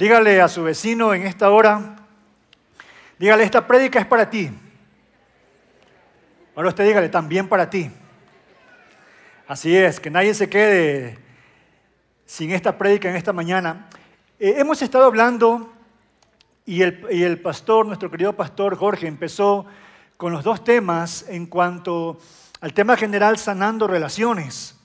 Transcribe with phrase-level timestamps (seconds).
[0.00, 1.96] Dígale a su vecino en esta hora,
[3.18, 4.50] dígale, esta prédica es para ti.
[6.56, 7.90] Ahora usted dígale, también para ti.
[9.46, 11.18] Así es, que nadie se quede
[12.24, 13.90] sin esta prédica en esta mañana.
[14.38, 15.70] Eh, hemos estado hablando
[16.64, 19.66] y el, y el pastor, nuestro querido pastor Jorge, empezó
[20.16, 22.18] con los dos temas en cuanto
[22.62, 24.78] al tema general sanando relaciones.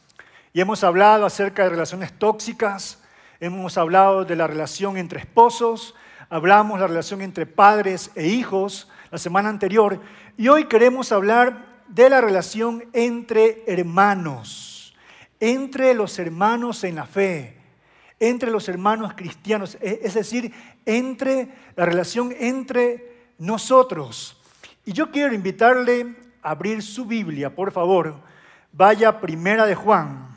[0.52, 3.02] Y hemos hablado acerca de relaciones tóxicas,
[3.40, 5.96] hemos hablado de la relación entre esposos,
[6.30, 10.00] hablamos de la relación entre padres e hijos la semana anterior,
[10.38, 14.96] y hoy queremos hablar de la relación entre hermanos,
[15.40, 17.58] entre los hermanos en la fe,
[18.20, 20.52] entre los hermanos cristianos, e, es decir,
[20.86, 24.42] entre la relación entre nosotros.
[24.86, 28.16] Y yo quiero invitarle a abrir su Biblia, por favor.
[28.72, 30.35] Vaya primera de Juan.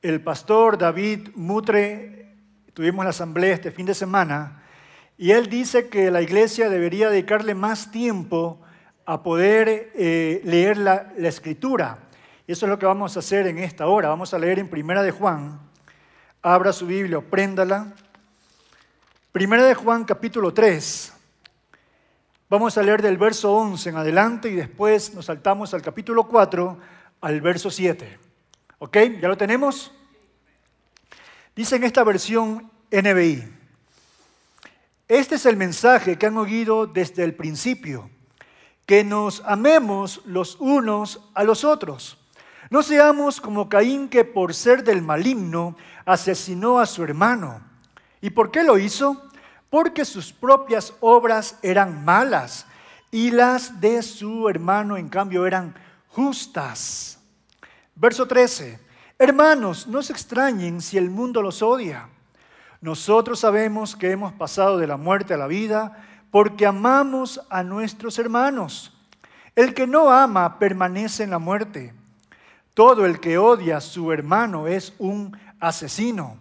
[0.00, 2.36] El pastor David Mutre,
[2.72, 4.62] tuvimos la asamblea este fin de semana,
[5.16, 8.60] y él dice que la iglesia debería dedicarle más tiempo
[9.06, 11.98] a poder eh, leer la, la, escritura.
[12.46, 14.08] Eso es lo que vamos a hacer en esta hora.
[14.08, 15.58] Vamos a leer en Primera de Juan.
[16.42, 17.92] Abra su Biblia, préndala.
[19.32, 21.12] Primera de Juan, capítulo 3.
[22.48, 26.78] Vamos a leer del verso 11 en adelante y después nos saltamos al capítulo 4,
[27.20, 28.27] al verso 7.
[28.78, 28.96] ¿Ok?
[29.20, 29.92] ¿Ya lo tenemos?
[31.54, 33.44] Dice en esta versión NBI.
[35.08, 38.10] Este es el mensaje que han oído desde el principio,
[38.86, 42.18] que nos amemos los unos a los otros.
[42.70, 47.62] No seamos como Caín que por ser del maligno asesinó a su hermano.
[48.20, 49.28] ¿Y por qué lo hizo?
[49.70, 52.66] porque sus propias obras eran malas
[53.10, 55.74] y las de su hermano en cambio eran
[56.08, 57.17] justas.
[58.00, 58.78] Verso 13.
[59.18, 62.08] Hermanos, no se extrañen si el mundo los odia.
[62.80, 68.20] Nosotros sabemos que hemos pasado de la muerte a la vida porque amamos a nuestros
[68.20, 68.96] hermanos.
[69.56, 71.92] El que no ama permanece en la muerte.
[72.72, 76.36] Todo el que odia a su hermano es un asesino.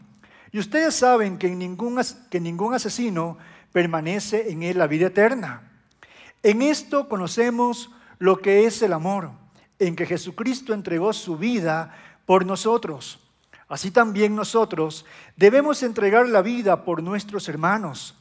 [0.51, 3.39] Y ustedes saben que ningún, que ningún asesino
[3.73, 5.63] permanece en él la vida eterna.
[6.43, 9.31] En esto conocemos lo que es el amor,
[9.79, 11.95] en que Jesucristo entregó su vida
[12.25, 13.19] por nosotros.
[13.69, 15.05] Así también nosotros
[15.35, 18.15] debemos entregar la vida por nuestros hermanos.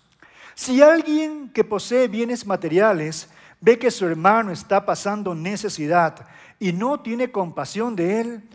[0.55, 3.31] Si alguien que posee bienes materiales
[3.61, 6.27] ve que su hermano está pasando necesidad
[6.59, 8.49] y no tiene compasión de él,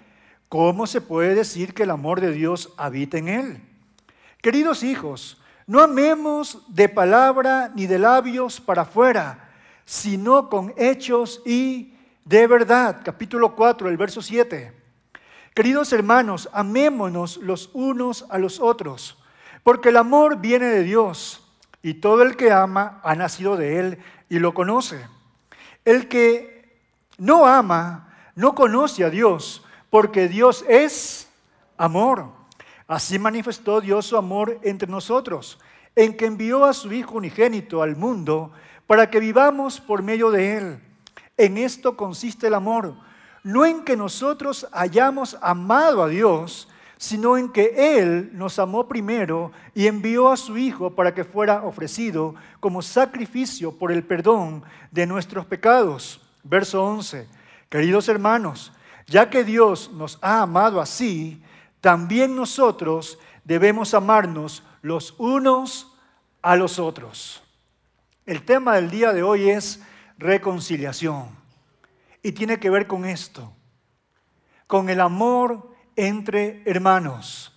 [0.50, 3.62] ¿cómo se puede decir que el amor de Dios habita en él?
[4.42, 9.50] Queridos hijos, no amemos de palabra ni de labios para afuera,
[9.86, 11.91] sino con hechos y
[12.26, 13.02] de verdad.
[13.04, 14.74] Capítulo 4, el verso 7.
[15.54, 19.22] Queridos hermanos, amémonos los unos a los otros,
[19.64, 21.46] porque el amor viene de Dios
[21.84, 23.98] y todo el que ama ha nacido de Él
[24.30, 25.06] y lo conoce.
[25.84, 26.80] El que
[27.18, 31.28] no ama no conoce a Dios, porque Dios es
[31.78, 32.28] amor.
[32.88, 35.60] Así manifestó Dios su amor entre nosotros,
[35.96, 38.54] en que envió a su Hijo unigénito al mundo
[38.88, 40.91] para que vivamos por medio de Él.
[41.42, 42.94] En esto consiste el amor,
[43.42, 49.52] no en que nosotros hayamos amado a Dios, sino en que Él nos amó primero
[49.74, 55.08] y envió a su Hijo para que fuera ofrecido como sacrificio por el perdón de
[55.08, 56.22] nuestros pecados.
[56.44, 57.28] Verso 11.
[57.70, 58.72] Queridos hermanos,
[59.08, 61.42] ya que Dios nos ha amado así,
[61.80, 65.92] también nosotros debemos amarnos los unos
[66.44, 67.42] a los otros.
[68.28, 69.82] El tema del día de hoy es
[70.22, 71.30] reconciliación
[72.24, 73.52] y tiene que ver con esto,
[74.68, 77.52] con el amor entre hermanos.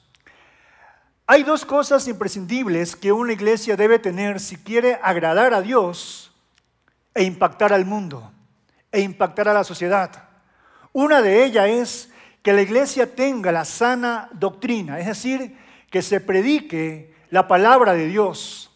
[1.27, 6.33] Hay dos cosas imprescindibles que una iglesia debe tener si quiere agradar a Dios
[7.15, 8.33] e impactar al mundo,
[8.91, 10.29] e impactar a la sociedad.
[10.93, 12.13] Una de ellas es
[12.43, 15.57] que la iglesia tenga la sana doctrina, es decir,
[15.91, 18.71] que se predique la palabra de Dios,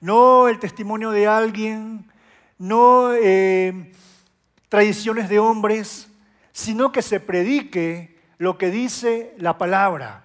[0.00, 2.07] no el testimonio de alguien,
[2.58, 3.92] no eh,
[4.68, 6.08] tradiciones de hombres,
[6.52, 10.24] sino que se predique lo que dice la palabra,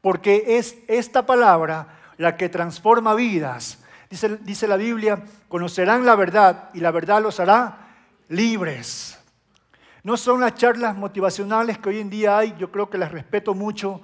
[0.00, 3.78] porque es esta palabra la que transforma vidas.
[4.10, 7.88] Dice, dice la Biblia, conocerán la verdad y la verdad los hará
[8.28, 9.18] libres.
[10.02, 13.54] No son las charlas motivacionales que hoy en día hay, yo creo que las respeto
[13.54, 14.00] mucho,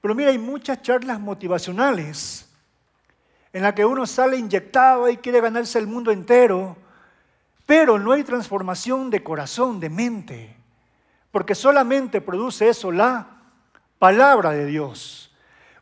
[0.00, 2.48] pero mira, hay muchas charlas motivacionales
[3.52, 6.76] en las que uno sale inyectado y quiere ganarse el mundo entero,
[7.70, 10.56] pero no hay transformación de corazón, de mente,
[11.30, 13.28] porque solamente produce eso la
[13.96, 15.32] palabra de Dios.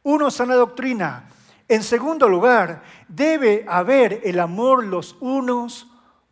[0.02, 1.30] Uno sana doctrina,
[1.66, 5.86] En segundo lugar, debe haber el amor los unos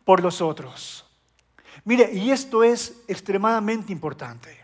[0.05, 1.09] por los otros.
[1.85, 4.63] Mire, y esto es extremadamente importante.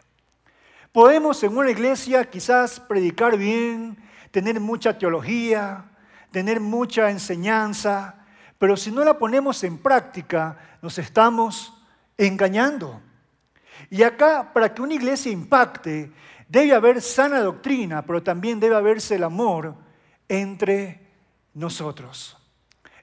[0.91, 3.97] Podemos en una iglesia quizás predicar bien,
[4.29, 5.85] tener mucha teología,
[6.29, 8.22] tener mucha enseñanza,
[8.63, 11.73] pero si no la ponemos en práctica, nos estamos
[12.17, 13.01] engañando.
[13.89, 16.13] Y acá, para que una iglesia impacte,
[16.47, 19.75] debe haber sana doctrina, pero también debe haberse el amor
[20.29, 21.05] entre
[21.53, 22.37] nosotros.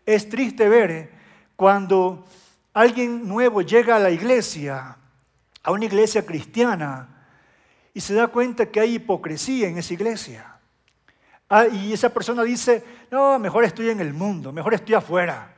[0.06, 1.12] Es triste ver
[1.56, 2.24] cuando
[2.72, 4.96] alguien nuevo llega a la iglesia,
[5.62, 7.26] a una iglesia cristiana,
[7.92, 10.56] y se da cuenta que hay hipocresía en esa iglesia.
[11.50, 15.49] Ah, y esa persona dice, no, mejor estoy en el mundo, mejor estoy afuera.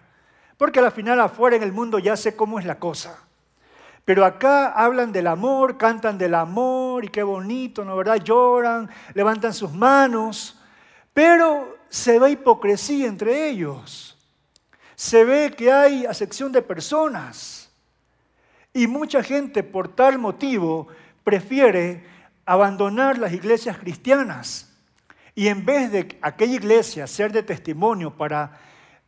[0.63, 3.19] Porque al final afuera en el mundo ya sé cómo es la cosa.
[4.05, 8.23] Pero acá hablan del amor, cantan del amor y qué bonito, ¿no verdad?
[8.23, 10.63] Lloran, levantan sus manos,
[11.13, 14.17] pero se ve hipocresía entre ellos.
[14.95, 17.69] Se ve que hay acepción de personas.
[18.73, 20.87] Y mucha gente por tal motivo
[21.25, 22.07] prefiere
[22.47, 24.73] abandonar las iglesias cristianas
[25.35, 28.61] y en vez de aquella iglesia ser de testimonio para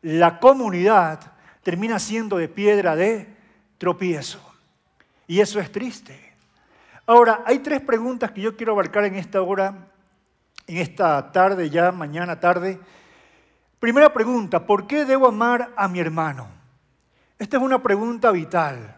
[0.03, 1.34] la comunidad,
[1.65, 3.27] termina siendo de piedra de
[3.79, 4.41] tropiezo.
[5.27, 6.33] Y eso es triste.
[7.07, 9.89] Ahora, hay tres preguntas que yo quiero abarcar en esta hora,
[10.67, 12.79] en esta tarde, ya mañana tarde.
[13.81, 16.49] Primera pregunta, ¿por qué debo amar a mi hermano?
[17.39, 18.97] Esta es una pregunta vital.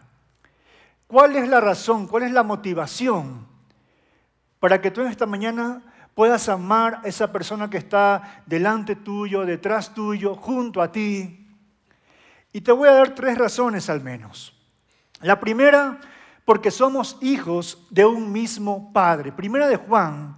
[1.07, 3.47] ¿Cuál es la razón, cuál es la motivación
[4.59, 5.81] para que tú en esta mañana
[6.15, 11.46] puedas amar a esa persona que está delante tuyo, detrás tuyo, junto a ti.
[12.57, 14.51] Y te voy a dar tres razones al menos.
[15.21, 15.99] La primera,
[16.43, 19.31] porque somos hijos de un mismo Padre.
[19.31, 20.35] Primera de Juan,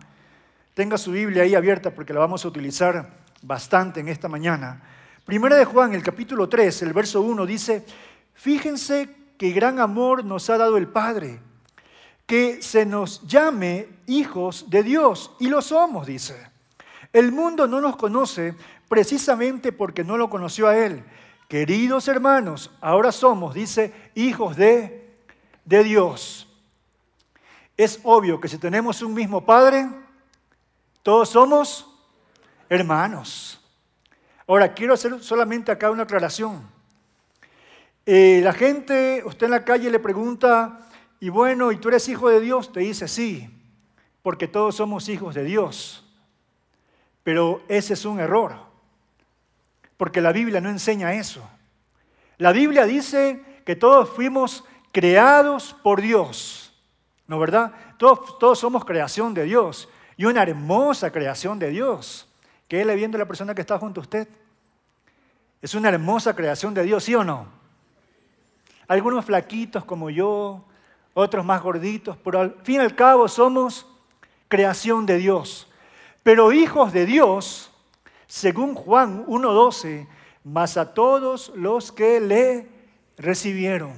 [0.73, 3.09] tenga su Biblia ahí abierta porque la vamos a utilizar
[3.41, 4.83] bastante en esta mañana.
[5.23, 7.85] Primera de Juan, el capítulo 3, el verso 1 dice,
[8.33, 11.39] fíjense qué gran amor nos ha dado el Padre
[12.25, 16.35] que se nos llame hijos de Dios, y lo somos, dice.
[17.13, 18.55] El mundo no nos conoce
[18.89, 21.01] precisamente porque no lo conoció a Él.
[21.49, 25.15] Queridos hermanos, ahora somos, dice, hijos de,
[25.65, 26.47] de Dios.
[27.75, 29.89] Es obvio que si tenemos un mismo Padre,
[31.01, 31.89] todos somos
[32.69, 33.59] hermanos.
[34.45, 36.69] Ahora, quiero hacer solamente acá una aclaración.
[38.05, 40.87] Eh, la gente, usted en la calle le pregunta,
[41.19, 42.71] y bueno, ¿y tú eres hijo de Dios?
[42.71, 43.49] Te dice sí,
[44.21, 46.07] porque todos somos hijos de Dios.
[47.23, 48.68] Pero ese es un error,
[49.99, 51.45] porque la Biblia no enseña eso.
[52.37, 54.63] La Biblia dice que todos fuimos
[54.93, 56.73] creados por Dios,
[57.27, 57.73] ¿no verdad?
[57.97, 62.29] Todos, somos creación de Dios y una hermosa creación de Dios.
[62.69, 64.29] ¿Qué le viendo a la persona que está junto a usted?
[65.61, 67.47] Es una hermosa creación de Dios, ¿sí o no?
[68.87, 70.63] Algunos flaquitos como yo,
[71.13, 73.85] otros más gorditos, pero al fin y al cabo somos
[74.47, 75.67] creación de Dios.
[76.23, 77.68] Pero hijos de Dios,
[78.29, 80.07] según Juan 1.12,
[80.43, 82.69] más a todos los que le
[83.17, 83.93] recibieron,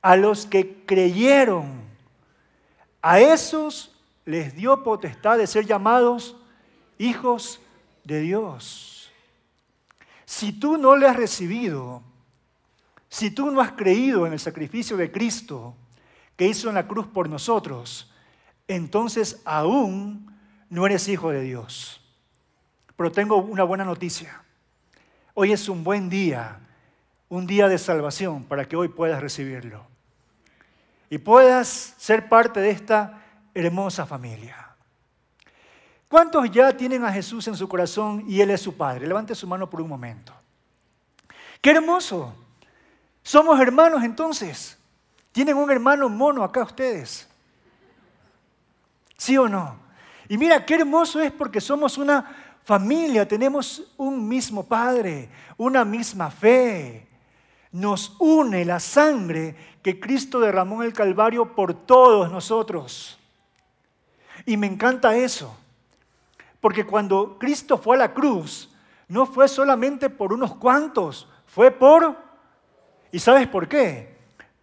[0.00, 1.82] a los que creyeron,
[3.02, 6.36] a esos les dio potestad de ser llamados
[6.98, 7.60] hijos
[8.04, 9.10] de Dios.
[10.24, 12.02] Si tú no le has recibido,
[13.08, 15.74] si tú no has creído en el sacrificio de Cristo,
[16.36, 18.12] que hizo en la cruz por nosotros,
[18.68, 20.32] entonces aún
[20.70, 21.97] no eres hijo de Dios.
[22.98, 24.42] Pero tengo una buena noticia.
[25.34, 26.58] Hoy es un buen día,
[27.28, 29.86] un día de salvación para que hoy puedas recibirlo.
[31.08, 33.22] Y puedas ser parte de esta
[33.54, 34.74] hermosa familia.
[36.08, 39.06] ¿Cuántos ya tienen a Jesús en su corazón y Él es su Padre?
[39.06, 40.32] Levante su mano por un momento.
[41.60, 42.34] ¡Qué hermoso!
[43.22, 44.76] Somos hermanos entonces.
[45.30, 47.28] ¿Tienen un hermano mono acá ustedes?
[49.16, 49.87] ¿Sí o no?
[50.28, 56.30] Y mira, qué hermoso es porque somos una familia, tenemos un mismo Padre, una misma
[56.30, 57.08] fe.
[57.72, 63.18] Nos une la sangre que Cristo derramó en el Calvario por todos nosotros.
[64.44, 65.56] Y me encanta eso,
[66.60, 68.70] porque cuando Cristo fue a la cruz,
[69.08, 72.16] no fue solamente por unos cuantos, fue por...
[73.10, 74.18] ¿Y sabes por qué?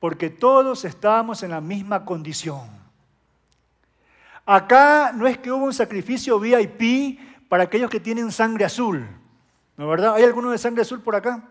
[0.05, 2.69] porque todos estábamos en la misma condición.
[4.45, 9.07] Acá no es que hubo un sacrificio VIP para aquellos que tienen sangre azul,
[9.77, 10.15] ¿no verdad?
[10.15, 11.49] ¿Hay alguno de sangre azul por acá?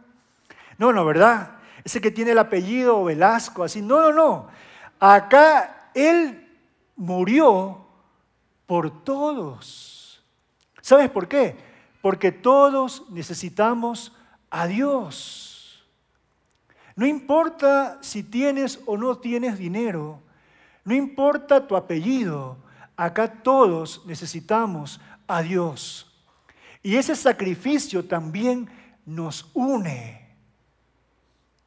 [0.79, 1.59] No, no, ¿verdad?
[1.85, 3.83] Ese que tiene el apellido Velasco, así.
[3.83, 4.49] No, no, no.
[5.01, 6.49] Acá Él
[6.97, 7.87] murió
[8.67, 10.25] por todos.
[10.81, 11.57] ¿Sabes por qué?
[12.05, 14.13] porque todos necesitamos
[14.51, 15.83] a Dios.
[16.97, 20.21] No importa si tienes o no tienes dinero,
[20.85, 22.59] no importa tu apellido,
[22.97, 26.11] acá todos necesitamos a Dios.
[26.83, 28.69] Y ese sacrificio también
[29.07, 30.25] nos une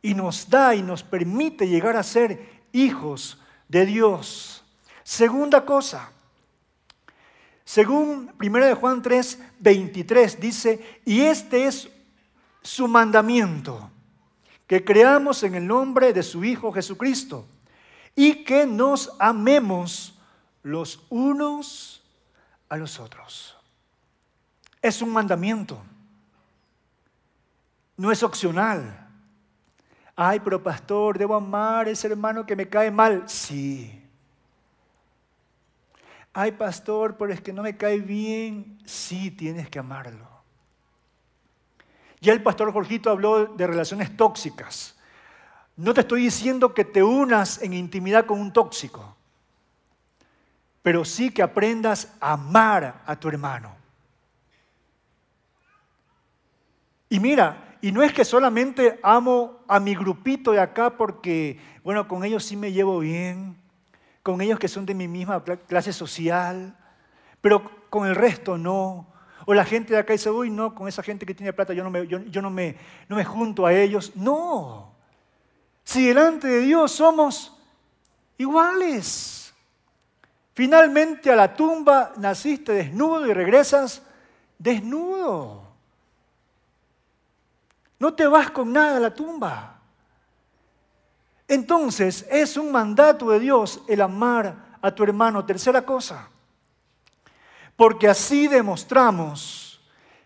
[0.02, 4.64] y nos da y nos permite llegar a ser hijos de Dios.
[5.04, 6.12] Segunda cosa,
[7.66, 11.90] según 1 de Juan 3, 23 dice, y este es
[12.62, 13.90] su mandamiento,
[14.68, 17.46] que creamos en el nombre de su Hijo Jesucristo
[18.16, 20.17] y que nos amemos
[20.68, 22.04] los unos
[22.70, 23.58] a los otros.
[24.82, 25.82] Es un mandamiento,
[27.96, 29.06] no es opcional.
[30.16, 33.28] Ay, pero pastor, debo amar a ese hermano que me cae mal.
[33.28, 34.04] Sí.
[36.34, 38.80] Ay, pastor, pero es que no me cae bien.
[38.86, 40.28] Sí, tienes que amarlo.
[42.20, 44.96] Ya el pastor Jorgito habló de relaciones tóxicas.
[45.76, 49.17] No te estoy diciendo que te unas en intimidad con un tóxico,
[50.88, 53.76] pero sí que aprendas a amar a tu hermano.
[57.10, 62.08] Y mira, y no es que solamente amo a mi grupito de acá porque, bueno,
[62.08, 63.58] con ellos sí me llevo bien,
[64.24, 66.74] con ellos que son de mi misma clase social,
[67.42, 69.08] pero con el resto no.
[69.46, 71.84] O la gente de acá dice, uy, no, con esa gente que tiene plata yo
[71.84, 72.78] no me, yo, no me,
[73.10, 74.14] no me junto a ellos.
[74.16, 74.96] No.
[75.84, 77.62] Si delante de Dios somos
[78.38, 79.37] iguales.
[80.58, 84.02] Finalmente a la tumba naciste desnudo y regresas
[84.58, 85.62] desnudo.
[88.00, 89.80] No te vas con nada a la tumba.
[91.48, 95.46] Entonces es un mandato de Dios el amar a tu hermano.
[95.46, 96.28] Tercera cosa,
[97.76, 99.80] porque así demostramos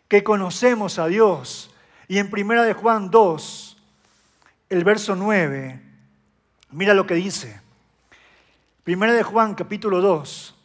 [0.07, 1.75] que conocemos a Dios.
[2.07, 3.77] Y en primera de Juan 2,
[4.69, 5.81] el verso 9,
[6.69, 7.59] mira lo que dice.
[8.83, 10.55] Primera de Juan capítulo 2,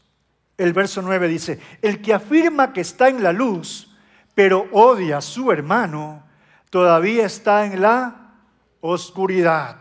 [0.56, 3.94] el verso 9 dice, el que afirma que está en la luz,
[4.34, 6.24] pero odia a su hermano,
[6.70, 8.32] todavía está en la
[8.80, 9.80] oscuridad.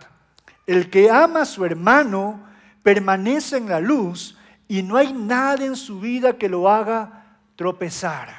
[0.67, 2.43] El que ama a su hermano
[2.83, 4.37] permanece en la luz
[4.67, 8.35] y no hay nada en su vida que lo haga tropezar.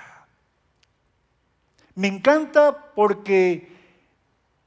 [1.94, 3.74] Me encanta porque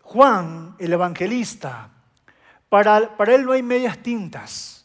[0.01, 1.91] Juan, el evangelista,
[2.67, 4.78] para, para él no hay medias tintas.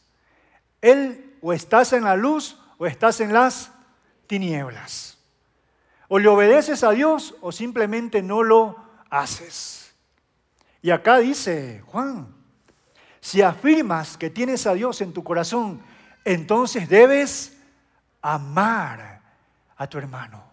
[0.84, 3.72] Él o estás en la luz o estás en las
[4.26, 5.16] tinieblas.
[6.08, 8.76] O le obedeces a Dios o simplemente no lo
[9.08, 9.94] haces.
[10.82, 12.28] Y acá dice Juan,
[13.18, 15.80] si afirmas que tienes a Dios en tu corazón,
[16.22, 17.56] entonces debes
[18.20, 19.22] amar
[19.78, 20.44] a tu hermano.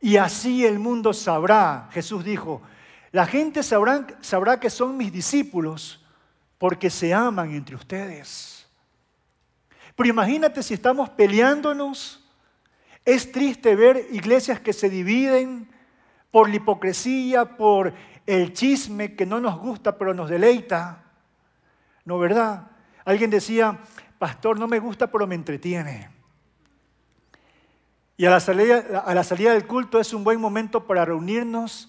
[0.00, 2.62] Y así el mundo sabrá, Jesús dijo,
[3.10, 6.03] la gente sabrá, sabrá que son mis discípulos
[6.58, 8.66] porque se aman entre ustedes.
[9.96, 12.20] Pero imagínate si estamos peleándonos.
[13.04, 15.68] Es triste ver iglesias que se dividen,
[16.30, 17.94] por la hipocresía, por
[18.26, 21.04] el chisme que no nos gusta pero nos deleita.
[22.04, 22.72] ¿No verdad?
[23.04, 23.78] Alguien decía,
[24.18, 26.10] pastor, no me gusta pero me entretiene.
[28.16, 31.88] Y a la, salida, a la salida del culto es un buen momento para reunirnos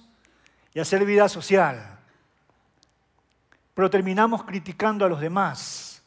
[0.75, 1.94] y hacer vida social.
[3.75, 6.01] Pero terminamos criticando a los demás.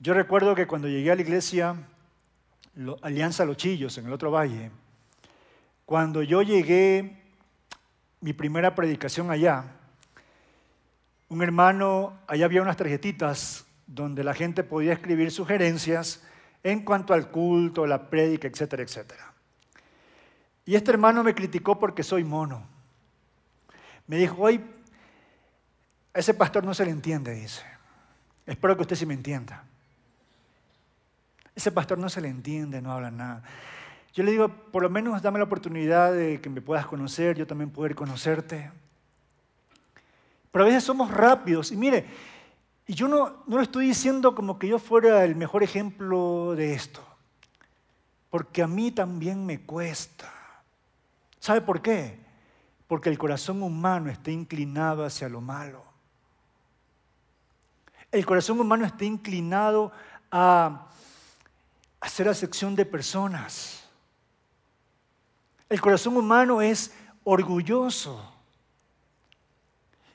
[0.00, 1.76] Yo recuerdo que cuando llegué a la iglesia,
[3.00, 4.70] Alianza Los Chillos, en el otro valle,
[5.86, 7.22] cuando yo llegué,
[8.20, 9.64] mi primera predicación allá,
[11.28, 16.22] un hermano, allá había unas tarjetitas donde la gente podía escribir sugerencias
[16.62, 19.32] en cuanto al culto, la prédica, etcétera, etcétera.
[20.66, 22.73] Y este hermano me criticó porque soy mono.
[24.06, 24.64] Me dijo, hoy,
[26.12, 27.64] a ese pastor no se le entiende, dice.
[28.46, 29.64] Espero que usted sí me entienda.
[31.54, 33.42] Ese pastor no se le entiende, no habla nada.
[34.12, 37.46] Yo le digo, por lo menos dame la oportunidad de que me puedas conocer, yo
[37.46, 38.70] también poder conocerte.
[40.52, 41.72] Pero a veces somos rápidos.
[41.72, 42.06] Y mire,
[42.86, 46.74] y yo no, no lo estoy diciendo como que yo fuera el mejor ejemplo de
[46.74, 47.04] esto.
[48.30, 50.32] Porque a mí también me cuesta.
[51.40, 52.23] ¿Sabe por qué?
[52.94, 55.82] Porque el corazón humano está inclinado hacia lo malo.
[58.12, 59.90] El corazón humano está inclinado
[60.30, 60.86] a
[61.98, 63.84] hacer acepción de personas.
[65.68, 68.32] El corazón humano es orgulloso.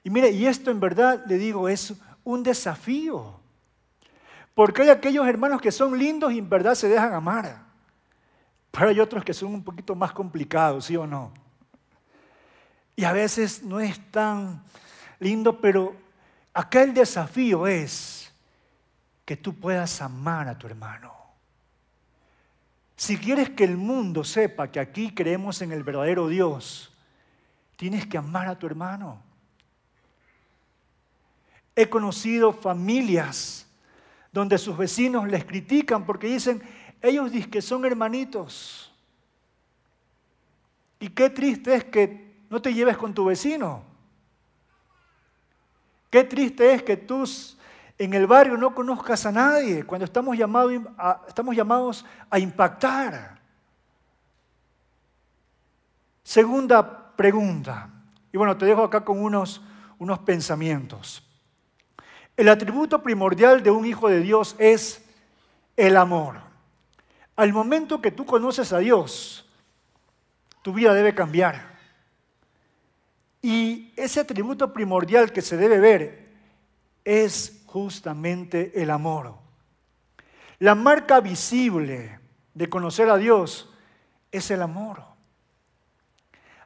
[0.02, 1.94] Y mire, y esto en verdad le digo es
[2.24, 3.42] un desafío.
[4.56, 7.62] Porque hay aquellos hermanos que son lindos y en verdad se dejan amar.
[8.72, 11.34] Pero hay otros que son un poquito más complicados, ¿sí o no?
[13.00, 14.62] Y a veces no es tan
[15.22, 15.96] lindo, pero
[16.53, 18.29] acá el desafío es
[19.24, 21.13] que tú puedas amar a tu hermano.
[22.98, 26.91] Si quieres que el mundo sepa que aquí creemos en el verdadero Dios,
[27.77, 29.24] tienes que amar a tu hermano.
[31.77, 33.65] He conocido familias
[34.34, 36.62] donde sus vecinos les critican porque dicen,
[37.01, 38.94] ellos dicen que son hermanitos.
[41.00, 43.84] Y qué triste es que no te lleves con tu vecino.
[46.10, 47.24] Qué triste es que tú
[47.98, 50.38] en el barrio no conozcas a nadie cuando estamos
[51.27, 53.39] estamos llamados a impactar.
[56.24, 57.89] Segunda pregunta,
[58.32, 59.62] y bueno, te dejo acá con unos,
[59.98, 61.25] unos pensamientos.
[62.38, 65.03] El atributo primordial de un hijo de Dios es
[65.75, 66.38] el amor.
[67.36, 69.50] Al momento que tú conoces a Dios,
[70.62, 71.69] tu vida debe cambiar.
[73.41, 76.29] Y ese atributo primordial que se debe ver
[77.05, 79.36] es justamente el amor.
[80.60, 82.19] La marca visible
[82.53, 83.74] de conocer a Dios
[84.31, 85.03] es el amor.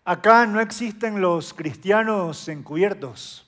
[0.05, 3.47] Acá no existen los cristianos encubiertos.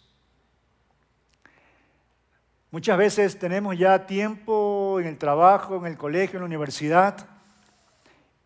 [2.72, 7.27] Muchas veces tenemos ya tiempo en el trabajo, en el colegio, en la universidad,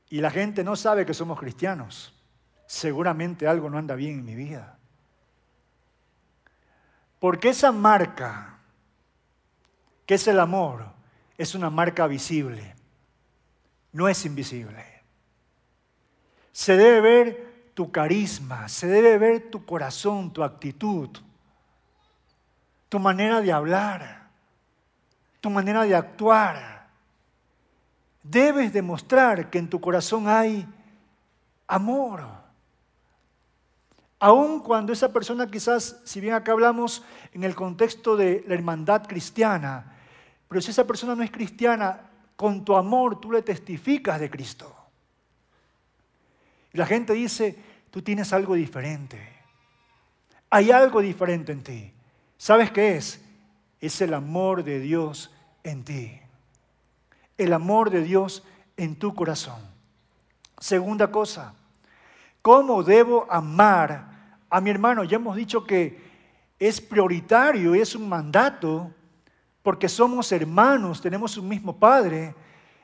[0.09, 2.13] y la gente no sabe que somos cristianos.
[2.69, 4.77] Seguramente algo no anda bien en mi vida.
[7.17, 8.59] Porque esa marca,
[10.05, 10.85] que es el amor,
[11.35, 12.75] es una marca visible,
[13.91, 14.85] no es invisible.
[16.51, 21.09] Se debe ver tu carisma, se debe ver tu corazón, tu actitud,
[22.87, 24.19] tu manera de hablar
[25.41, 26.87] tu manera de actuar.
[28.23, 30.67] Debes demostrar que en tu corazón hay
[31.67, 32.38] amor.
[34.19, 37.03] Aun cuando esa persona quizás, si bien acá hablamos
[37.33, 39.97] en el contexto de la hermandad cristiana,
[40.47, 42.01] pero si esa persona no es cristiana,
[42.35, 44.75] con tu amor tú le testificas de Cristo.
[46.73, 47.57] Y la gente dice,
[47.89, 49.37] tú tienes algo diferente.
[50.49, 51.93] Hay algo diferente en ti.
[52.37, 53.21] ¿Sabes qué es?
[53.81, 55.31] es el amor de Dios
[55.63, 56.19] en ti.
[57.37, 58.43] El amor de Dios
[58.77, 59.61] en tu corazón.
[60.59, 61.53] Segunda cosa,
[62.41, 65.03] ¿cómo debo amar a mi hermano?
[65.03, 66.09] Ya hemos dicho que
[66.59, 68.91] es prioritario, es un mandato,
[69.63, 72.35] porque somos hermanos, tenemos un mismo Padre,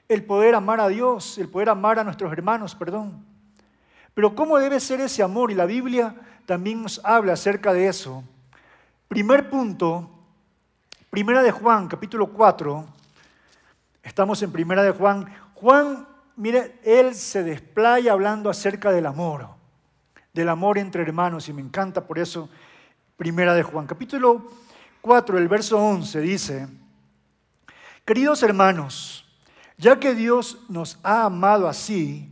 [0.07, 3.25] el poder amar a Dios, el poder amar a nuestros hermanos, perdón.
[4.13, 5.51] Pero ¿cómo debe ser ese amor?
[5.51, 6.15] Y la Biblia
[6.45, 8.23] también nos habla acerca de eso.
[9.07, 10.09] Primer punto,
[11.09, 12.85] Primera de Juan, capítulo 4.
[14.03, 15.33] Estamos en Primera de Juan.
[15.53, 19.49] Juan, mire, él se desplaya hablando acerca del amor,
[20.33, 22.49] del amor entre hermanos, y me encanta por eso
[23.17, 23.87] Primera de Juan.
[23.87, 24.51] Capítulo
[25.01, 26.67] 4, el verso 11 dice,
[28.03, 29.25] Queridos hermanos,
[29.77, 32.29] ya que Dios nos ha amado así,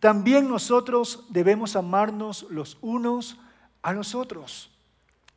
[0.00, 3.38] también nosotros debemos amarnos los unos
[3.82, 4.70] a los otros.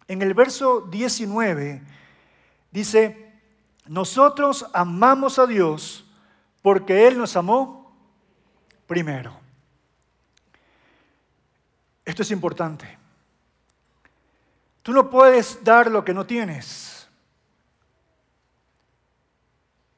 [0.08, 1.82] En el verso 19
[2.72, 3.34] Dice,
[3.86, 6.06] nosotros amamos a Dios
[6.62, 7.81] porque Él nos amó
[8.92, 9.32] primero.
[12.04, 12.98] Esto es importante.
[14.84, 17.08] Tú no puedes dar lo que no tienes.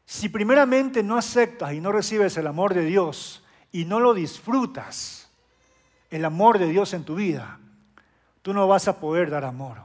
[0.06, 5.28] Si primeramente no aceptas y no recibes el amor de Dios y no lo disfrutas,
[6.12, 7.58] el amor de Dios en tu vida,
[8.44, 9.80] tú no vas a poder dar amor.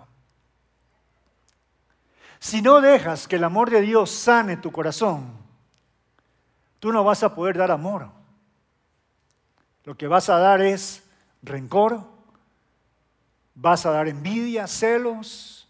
[2.40, 5.33] Si no dejas que el amor de Dios sane tu corazón,
[6.79, 8.17] tú no vas a poder dar amor.
[9.88, 11.03] Lo que vas a dar es
[11.42, 12.05] rencor,
[13.55, 15.66] vas a dar envidia, celos,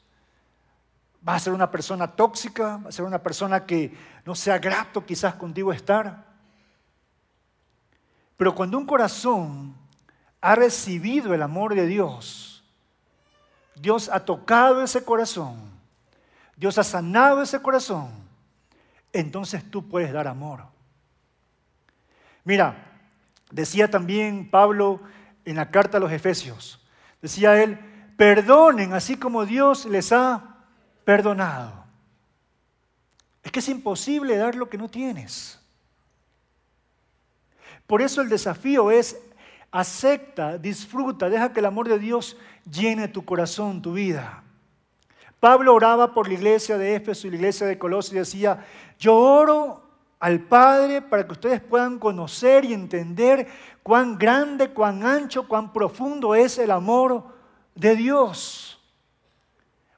[1.21, 5.07] vas a ser una persona tóxica, vas a ser una persona que no sea grato
[5.07, 6.25] quizás contigo estar.
[8.37, 9.77] Pero cuando un corazón
[10.41, 12.65] ha recibido el amor de Dios,
[13.77, 15.79] Dios ha tocado ese corazón
[16.57, 18.11] Dios ha sanado ese corazón,
[19.13, 20.65] entonces tú puedes dar amor.
[22.43, 22.88] Mira,
[23.51, 25.01] decía también Pablo
[25.45, 26.85] en la carta a los Efesios,
[27.23, 27.79] decía él,
[28.17, 30.57] perdonen así como Dios les ha
[31.05, 31.85] perdonado.
[33.43, 35.59] Es que es imposible dar lo que no tienes.
[37.87, 39.19] Por eso el desafío es
[39.71, 42.37] acepta, disfruta, deja que el amor de Dios
[42.71, 44.43] llene tu corazón, tu vida.
[45.41, 48.67] Pablo oraba por la iglesia de Éfeso y la iglesia de Colosio y decía,
[48.99, 49.88] yo oro
[50.21, 53.47] al Padre para que ustedes puedan conocer y entender
[53.83, 57.35] cuán grande, cuán ancho, cuán profundo es el amor
[57.75, 58.81] de Dios.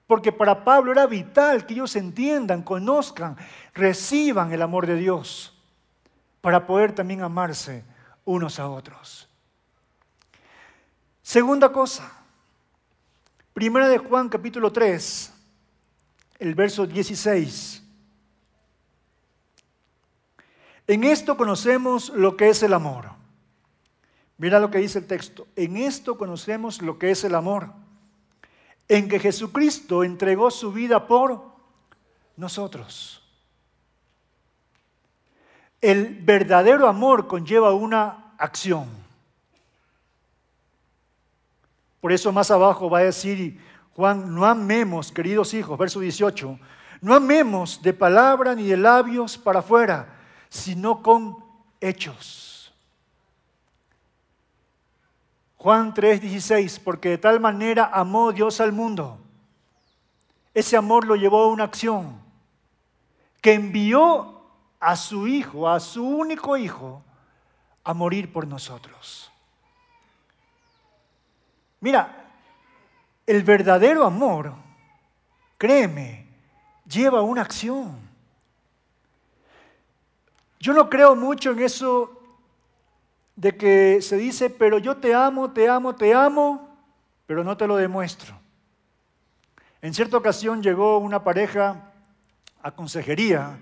[0.06, 3.36] Porque para Pablo era vital que ellos entiendan, conozcan,
[3.72, 5.56] reciban el amor de Dios
[6.40, 7.84] para poder también amarse
[8.24, 9.28] unos a otros.
[11.22, 12.10] Segunda cosa,
[13.52, 15.32] primera de Juan capítulo 3,
[16.40, 17.79] el verso 16.
[20.90, 23.10] En esto conocemos lo que es el amor.
[24.38, 25.46] Mira lo que dice el texto.
[25.54, 27.68] En esto conocemos lo que es el amor.
[28.88, 31.44] En que Jesucristo entregó su vida por
[32.36, 33.22] nosotros.
[35.80, 38.88] El verdadero amor conlleva una acción.
[42.00, 43.60] Por eso más abajo va a decir
[43.94, 46.58] Juan, no amemos, queridos hijos, verso 18,
[47.00, 50.16] no amemos de palabra ni de labios para afuera
[50.50, 51.42] sino con
[51.80, 52.72] hechos.
[55.56, 59.18] Juan 3:16, porque de tal manera amó Dios al mundo.
[60.52, 62.20] Ese amor lo llevó a una acción
[63.40, 64.42] que envió
[64.80, 67.02] a su hijo, a su único hijo,
[67.84, 69.30] a morir por nosotros.
[71.80, 72.30] Mira,
[73.26, 74.52] el verdadero amor,
[75.56, 76.26] créeme,
[76.86, 78.09] lleva una acción.
[80.60, 82.20] Yo no creo mucho en eso
[83.34, 86.68] de que se dice, pero yo te amo, te amo, te amo,
[87.24, 88.38] pero no te lo demuestro.
[89.80, 91.90] En cierta ocasión llegó una pareja
[92.62, 93.58] a consejería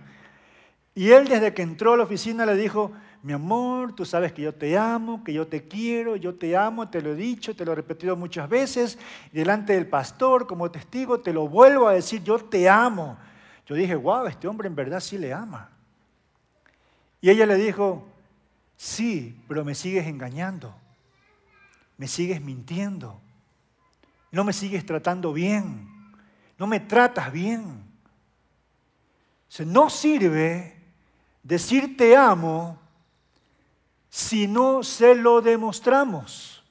[0.93, 2.91] y él desde que entró a la oficina le dijo,
[3.23, 6.89] mi amor, tú sabes que yo te amo, que yo te quiero, yo te amo,
[6.89, 8.99] te lo he dicho, te lo he repetido muchas veces,
[9.31, 13.17] delante del pastor como testigo te lo vuelvo a decir, yo te amo.
[13.67, 15.71] Yo dije, wow, este hombre en verdad sí le ama.
[17.21, 18.07] Y ella le dijo,
[18.77, 20.75] sí, pero me sigues engañando,
[21.97, 23.21] me sigues mintiendo,
[24.31, 25.89] no me sigues tratando bien,
[26.59, 27.85] no me tratas bien.
[29.67, 30.77] no sirve
[31.43, 32.79] decir te amo
[34.11, 36.63] si no se lo demostramos.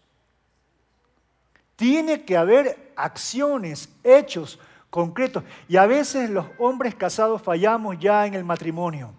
[1.75, 5.43] Tiene que haber acciones, hechos concretos.
[5.67, 9.13] Y a veces los hombres casados fallamos ya en el matrimonio.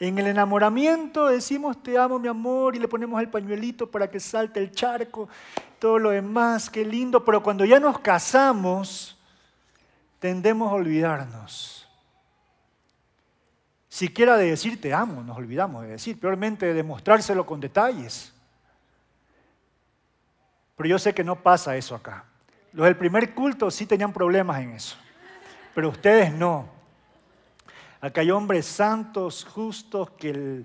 [0.00, 4.18] En el enamoramiento decimos te amo mi amor y le ponemos el pañuelito para que
[4.18, 5.28] salte el charco,
[5.78, 9.18] todo lo demás, qué lindo, pero cuando ya nos casamos
[10.18, 11.86] tendemos a olvidarnos.
[13.90, 18.32] Siquiera de decir te amo, nos olvidamos de decir, peormente de demostrárselo con detalles.
[20.76, 22.24] Pero yo sé que no pasa eso acá.
[22.72, 24.96] Los del primer culto sí tenían problemas en eso,
[25.74, 26.79] pero ustedes no.
[28.00, 30.64] Acá hay hombres santos, justos, que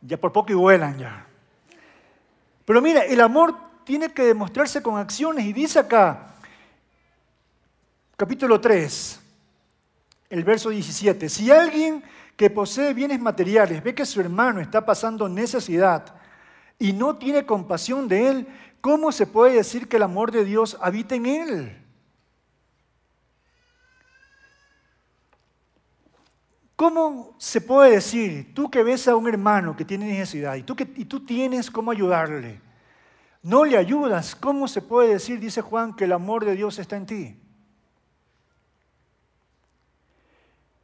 [0.00, 1.26] ya por poco vuelan ya.
[2.64, 6.34] Pero mira, el amor tiene que demostrarse con acciones y dice acá,
[8.16, 9.20] capítulo 3,
[10.30, 12.04] el verso 17, si alguien
[12.36, 16.14] que posee bienes materiales ve que su hermano está pasando necesidad
[16.78, 18.48] y no tiene compasión de él,
[18.80, 21.76] ¿cómo se puede decir que el amor de Dios habita en él?
[26.80, 30.74] ¿Cómo se puede decir, tú que ves a un hermano que tiene necesidad y tú,
[30.96, 32.58] y tú tienes cómo ayudarle,
[33.42, 34.34] no le ayudas?
[34.34, 37.38] ¿Cómo se puede decir, dice Juan, que el amor de Dios está en ti?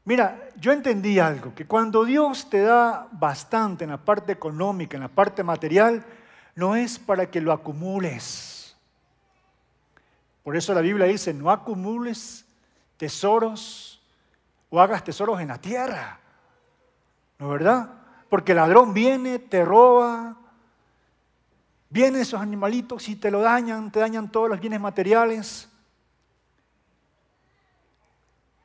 [0.05, 5.03] Mira, yo entendí algo, que cuando Dios te da bastante en la parte económica, en
[5.03, 6.05] la parte material,
[6.55, 8.77] no es para que lo acumules.
[10.45, 12.45] Por eso la Biblia dice, no acumules
[12.99, 13.96] tesoros
[14.81, 16.21] hagas tesoros en la tierra.
[17.39, 17.91] ¿No es verdad?
[18.29, 20.37] Porque el ladrón viene, te roba,
[21.91, 25.69] vienen esos animalitos y te lo dañan, te dañan todos los bienes materiales.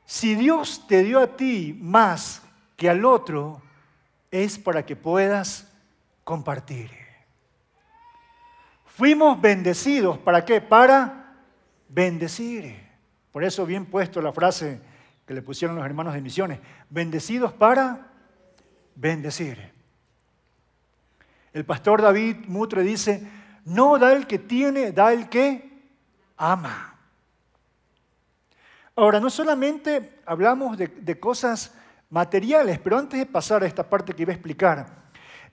[0.06, 2.41] Si Dios te dio a ti más
[2.76, 3.62] que al otro,
[4.32, 5.71] es para que puedas
[6.24, 6.91] compartir.
[8.86, 10.62] Fuimos bendecidos, ¿para qué?
[10.62, 11.36] Para
[11.88, 12.89] bendecir.
[13.32, 14.82] Por eso bien puesto la frase
[15.32, 16.60] que le pusieron los hermanos de misiones.
[16.89, 18.12] Bendecidos para
[18.96, 19.72] bendecir.
[21.54, 23.26] El pastor David Mutre dice,
[23.63, 25.86] no da el que tiene, da el que
[26.36, 26.98] ama.
[28.94, 31.76] Ahora, no solamente hablamos de, de cosas
[32.10, 34.86] materiales, pero antes de pasar a esta parte que iba a explicar,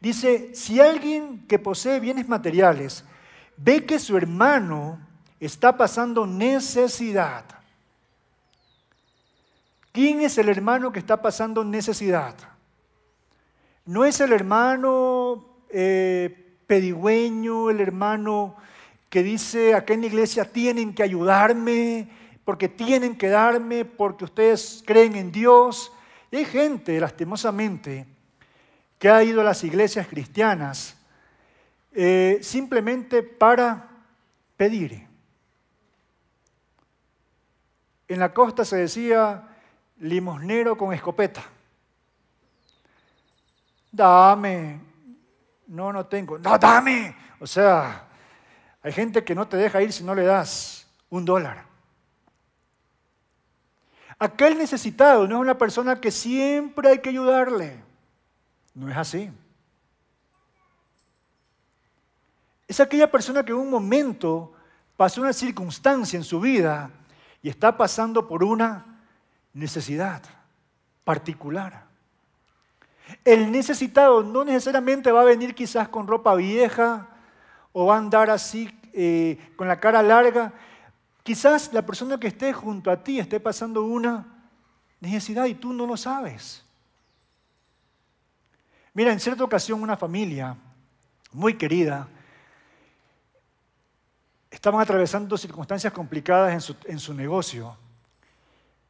[0.00, 3.04] dice, si alguien que posee bienes materiales
[3.56, 4.98] ve que su hermano
[5.38, 7.57] está pasando necesidad,
[9.92, 12.34] ¿Quién es el hermano que está pasando necesidad?
[13.84, 18.56] No es el hermano eh, pedigüeño, el hermano
[19.08, 22.08] que dice acá en la iglesia tienen que ayudarme,
[22.44, 25.92] porque tienen que darme, porque ustedes creen en Dios.
[26.30, 28.06] Hay gente, lastimosamente,
[28.98, 30.96] que ha ido a las iglesias cristianas
[31.92, 33.88] eh, simplemente para
[34.56, 35.06] pedir.
[38.08, 39.47] En la costa se decía
[40.00, 41.44] limosnero con escopeta.
[43.90, 44.80] Dame.
[45.66, 46.38] No, no tengo.
[46.38, 47.16] No, dame.
[47.40, 48.06] O sea,
[48.82, 51.64] hay gente que no te deja ir si no le das un dólar.
[54.18, 57.82] Aquel necesitado no es una persona que siempre hay que ayudarle.
[58.74, 59.30] No es así.
[62.66, 64.52] Es aquella persona que en un momento
[64.96, 66.90] pasó una circunstancia en su vida
[67.40, 68.87] y está pasando por una
[69.58, 70.22] necesidad
[71.04, 71.86] particular.
[73.24, 77.08] El necesitado no necesariamente va a venir quizás con ropa vieja
[77.72, 80.52] o va a andar así eh, con la cara larga.
[81.22, 84.26] Quizás la persona que esté junto a ti esté pasando una
[85.00, 86.64] necesidad y tú no lo sabes.
[88.94, 90.56] Mira, en cierta ocasión una familia
[91.32, 92.08] muy querida
[94.50, 97.76] estaban atravesando circunstancias complicadas en su, en su negocio.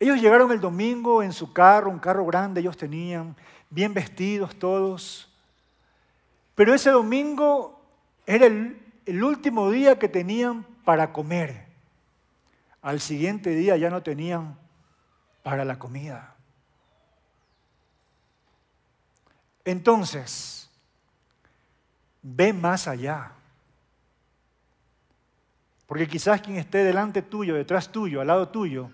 [0.01, 3.35] Ellos llegaron el domingo en su carro, un carro grande ellos tenían,
[3.69, 5.29] bien vestidos todos.
[6.55, 7.81] Pero ese domingo
[8.27, 11.67] era el, último día que tenían para comer.
[12.83, 14.57] Al siguiente día ya no tenían
[15.43, 16.35] para la comida.
[19.65, 20.71] Entonces,
[22.23, 23.33] ve más allá.
[25.87, 28.91] Porque quizás quien esté delante tuyo, detrás tuyo, al lado tuyo,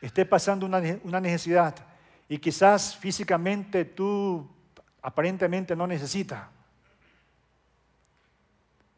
[0.00, 1.74] esté pasando una, necesidad
[2.28, 4.48] y quizás físicamente tú
[5.02, 6.48] aparentemente no necesitas.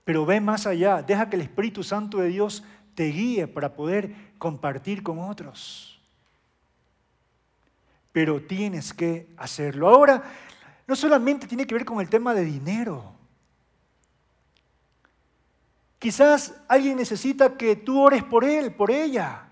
[0.04, 4.14] Pero ve más allá, deja que el Espíritu Santo de Dios te guíe para poder
[4.38, 6.00] compartir con otros.
[8.10, 9.88] Pero tienes que hacerlo.
[9.88, 10.22] Ahora,
[10.86, 13.12] no solamente tiene que ver con el tema de dinero.
[15.98, 19.47] Quizás alguien necesita que tú ores por él, por ella,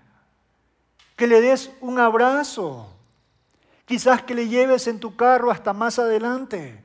[1.17, 2.87] que le des un abrazo,
[3.85, 6.81] quizás que le lleves en tu carro hasta más adelante,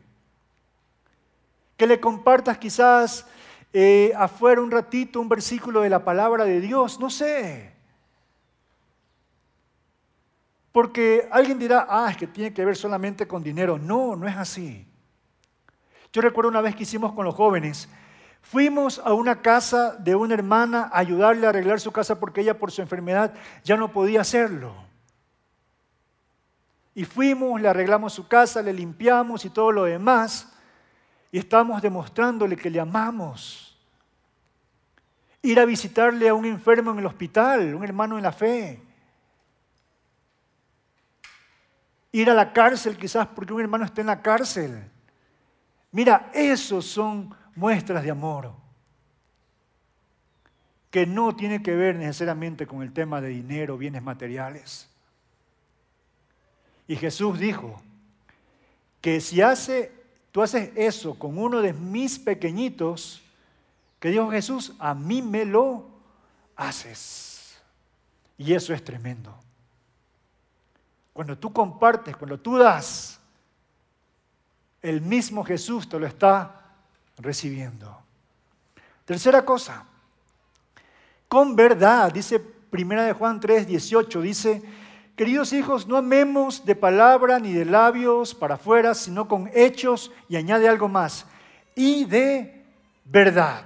[1.77, 3.27] que le compartas quizás
[3.75, 7.73] eh, afuera un ratito un versículo de la palabra de Dios, no sé.
[10.73, 13.79] Porque alguien dirá, ah, es que tiene que ver solamente con dinero.
[13.79, 14.87] No, no es así.
[16.11, 17.90] Yo recuerdo una vez que hicimos con los jóvenes,
[18.42, 22.59] Fuimos a una casa de una hermana a ayudarle a arreglar su casa porque ella
[22.59, 23.33] por su enfermedad
[23.64, 24.74] ya no podía hacerlo.
[26.94, 30.52] Y fuimos, le arreglamos su casa, le limpiamos y todo lo demás.
[31.31, 33.81] Y estamos demostrándole que le amamos.
[35.40, 38.83] Ir a visitarle a un enfermo en el hospital, un hermano en la fe.
[42.11, 44.90] Ir a la cárcel quizás porque un hermano está en la cárcel.
[45.90, 48.53] Mira, esos son muestras de amor
[50.93, 54.91] que no tiene que ver necesariamente con el tema de dinero, bienes materiales.
[56.87, 57.81] Y Jesús dijo
[59.01, 59.91] que si hace,
[60.33, 63.23] tú haces eso con uno de mis pequeñitos,
[63.99, 65.87] que dijo Jesús, a mí me lo
[66.57, 67.57] haces.
[68.37, 69.35] Y eso es tremendo.
[71.15, 73.19] Cuando tú compartes, cuando tú das,
[74.83, 76.62] el mismo Jesús te lo está
[77.18, 78.03] recibiendo.
[79.05, 79.85] Tercera cosa,
[81.29, 84.62] con verdad, dice Primera de Juan 3, 18, dice,
[85.16, 90.37] queridos hijos, no amemos de palabra ni de labios para afuera, sino con hechos y
[90.37, 91.27] añade algo más,
[91.75, 92.64] y de
[93.05, 93.64] verdad.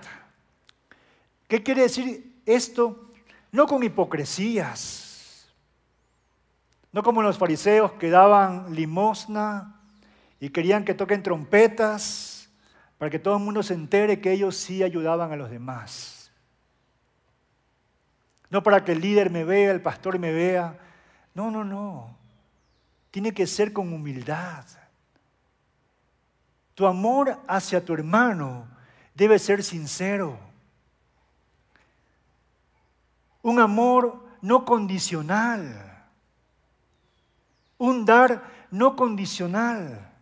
[1.48, 3.10] ¿Qué quiere decir esto?
[3.52, 5.46] No con hipocresías,
[6.92, 9.80] no como los fariseos que daban limosna
[10.40, 12.35] y querían que toquen trompetas
[12.98, 16.30] para que todo el mundo se entere que ellos sí ayudaban a los demás.
[18.48, 20.78] No para que el líder me vea, el pastor me vea.
[21.34, 22.16] No, no, no.
[23.10, 24.64] Tiene que ser con humildad.
[26.74, 28.68] Tu amor hacia tu hermano
[29.14, 30.38] debe ser sincero.
[33.42, 36.06] Un amor no condicional.
[37.78, 40.15] Un dar no condicional.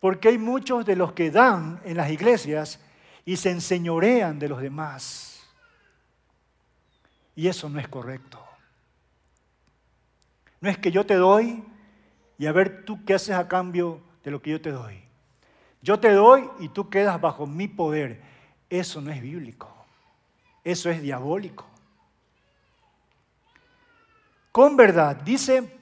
[0.00, 2.80] Porque hay muchos de los que dan en las iglesias
[3.24, 5.46] y se enseñorean de los demás.
[7.36, 8.42] Y eso no es correcto.
[10.60, 11.62] No es que yo te doy
[12.38, 15.02] y a ver tú qué haces a cambio de lo que yo te doy.
[15.82, 18.20] Yo te doy y tú quedas bajo mi poder.
[18.68, 19.74] Eso no es bíblico.
[20.64, 21.66] Eso es diabólico.
[24.52, 25.79] Con verdad, dice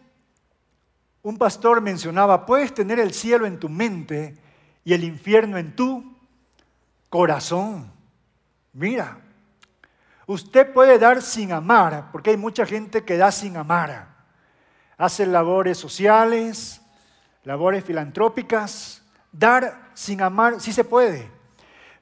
[1.29, 4.35] un pastor mencionaba, puedes tener el cielo en tu mente
[4.83, 6.17] y el infierno en tu
[7.11, 7.93] corazón.
[8.73, 9.19] Mira,
[10.27, 14.09] usted puede dar sin amar, porque hay mucha gente que da sin amar.
[14.97, 16.81] Hace labores sociales,
[17.45, 21.31] labores filantrópicas, dar sin amar, sí se puede,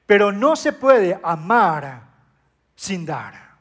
[0.05, 2.03] pero no se puede amar
[2.77, 3.57] sin dar.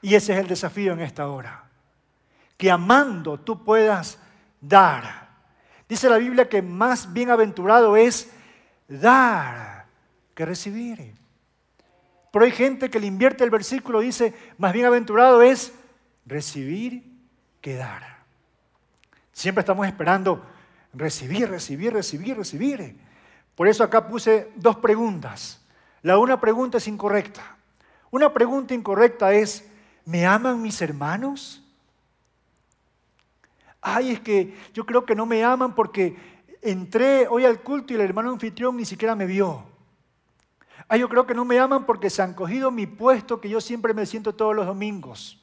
[0.00, 1.64] Y ese es el desafío en esta hora,
[2.60, 4.18] que amando tú puedas
[4.60, 5.30] dar.
[5.88, 8.30] Dice la Biblia que más bienaventurado es
[8.86, 9.86] dar
[10.34, 11.14] que recibir.
[12.30, 15.72] Pero hay gente que le invierte el versículo, dice, más bienaventurado es
[16.26, 17.10] recibir
[17.62, 18.18] que dar.
[19.32, 20.44] Siempre estamos esperando
[20.92, 22.98] recibir, recibir, recibir, recibir.
[23.54, 25.64] Por eso acá puse dos preguntas.
[26.02, 27.56] La una pregunta es incorrecta.
[28.10, 29.66] Una pregunta incorrecta es,
[30.04, 31.64] ¿me aman mis hermanos?
[33.80, 36.16] Ay, es que yo creo que no me aman porque
[36.62, 39.64] entré hoy al culto y el hermano anfitrión ni siquiera me vio.
[40.88, 43.60] Ay, yo creo que no me aman porque se han cogido mi puesto que yo
[43.60, 45.40] siempre me siento todos los domingos.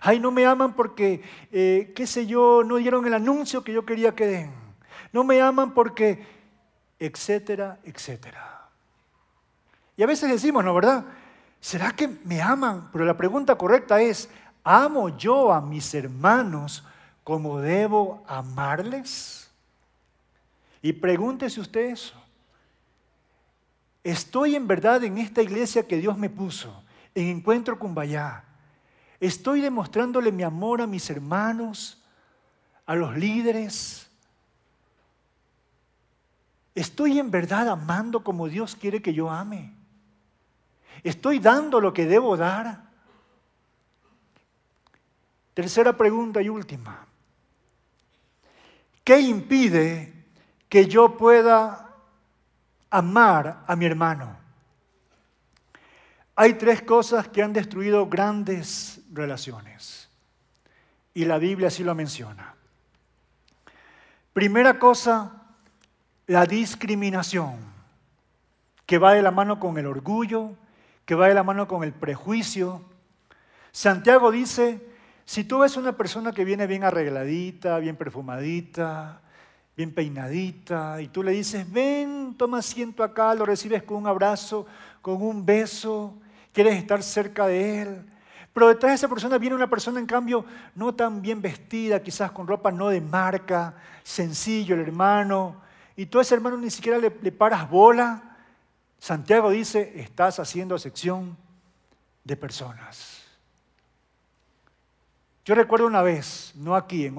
[0.00, 3.84] Ay, no me aman porque, eh, qué sé yo, no dieron el anuncio que yo
[3.84, 4.52] quería que den.
[5.12, 6.24] No me aman porque,
[6.98, 8.68] etcétera, etcétera.
[9.96, 11.04] Y a veces decimos, ¿no, verdad?
[11.60, 12.90] ¿Será que me aman?
[12.92, 14.30] Pero la pregunta correcta es,
[14.62, 16.84] ¿amo yo a mis hermanos
[17.28, 19.50] como debo amarles?
[20.80, 22.14] Y pregúntese usted eso.
[24.02, 26.82] ¿Estoy en verdad en esta iglesia que Dios me puso,
[27.14, 28.44] en Encuentro con Bayá?
[29.20, 32.02] ¿Estoy demostrándole mi amor a mis hermanos,
[32.86, 34.08] a los líderes?
[36.74, 39.74] ¿Estoy en verdad amando como Dios quiere que yo ame?
[41.02, 42.84] ¿Estoy dando lo que debo dar?
[45.52, 47.07] Tercera pregunta y última.
[49.08, 50.12] ¿Qué impide
[50.68, 51.94] que yo pueda
[52.90, 54.36] amar a mi hermano?
[56.36, 60.10] Hay tres cosas que han destruido grandes relaciones.
[61.14, 62.54] Y la Biblia así lo menciona.
[64.34, 65.42] Primera cosa,
[66.26, 67.56] la discriminación,
[68.84, 70.50] que va de la mano con el orgullo,
[71.06, 72.84] que va de la mano con el prejuicio.
[73.72, 74.86] Santiago dice,
[75.28, 79.20] si tú ves una persona que viene bien arregladita, bien perfumadita,
[79.76, 84.64] bien peinadita, y tú le dices, ven, toma asiento acá, lo recibes con un abrazo,
[85.02, 86.14] con un beso,
[86.50, 88.10] quieres estar cerca de él.
[88.54, 92.30] Pero detrás de esa persona viene una persona, en cambio, no tan bien vestida, quizás
[92.30, 95.60] con ropa no de marca, sencillo el hermano,
[95.94, 98.38] y tú a ese hermano ni siquiera le, paras bola,
[98.98, 101.36] Santiago dice, estás haciendo sección
[102.24, 103.17] de personas.
[105.48, 107.14] Yo recuerdo una vez, no aquí, en